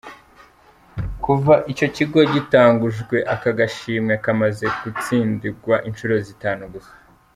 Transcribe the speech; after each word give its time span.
Kuva 1.23 1.53
ico 1.71 1.85
kigo 1.95 2.19
gitangujwe 2.33 3.17
ako 3.33 3.49
gashimwe 3.59 4.13
kamaze 4.23 4.65
gutsindigwa 4.81 5.75
incuro 5.89 6.15
zitanu 6.29 6.63
gusa. 6.73 6.93